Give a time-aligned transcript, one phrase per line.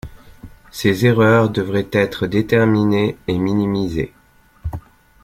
[0.71, 4.15] Ces erreurs devaient être déterminées et minimisées.